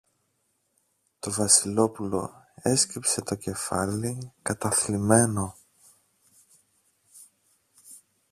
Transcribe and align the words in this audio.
Το 1.19 1.31
Βασιλόπουλο 1.31 2.33
έσκυψε 2.61 3.21
το 3.21 3.35
κεφάλι, 3.35 4.31
καταθλιμμένο. 4.41 5.57